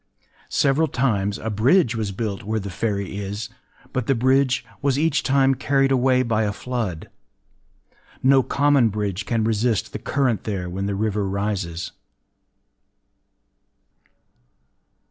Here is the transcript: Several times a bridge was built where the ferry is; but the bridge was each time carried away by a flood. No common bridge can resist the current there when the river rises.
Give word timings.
Several 0.49 0.87
times 0.87 1.37
a 1.37 1.51
bridge 1.51 1.95
was 1.95 2.11
built 2.11 2.41
where 2.41 2.59
the 2.59 2.71
ferry 2.71 3.17
is; 3.19 3.49
but 3.93 4.07
the 4.07 4.15
bridge 4.15 4.65
was 4.81 4.97
each 4.97 5.21
time 5.21 5.53
carried 5.53 5.91
away 5.91 6.23
by 6.23 6.41
a 6.41 6.51
flood. 6.51 7.07
No 8.23 8.41
common 8.41 8.89
bridge 8.89 9.27
can 9.27 9.43
resist 9.43 9.93
the 9.93 9.99
current 9.99 10.43
there 10.43 10.67
when 10.67 10.87
the 10.87 10.95
river 10.95 11.29
rises. 11.29 11.91